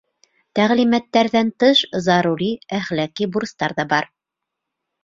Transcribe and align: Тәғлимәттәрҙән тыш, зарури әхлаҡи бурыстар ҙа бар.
Тәғлимәттәрҙән 0.59 1.51
тыш, 1.65 1.83
зарури 2.09 2.49
әхлаҡи 2.81 3.31
бурыстар 3.37 3.79
ҙа 3.83 3.89
бар. 3.95 4.15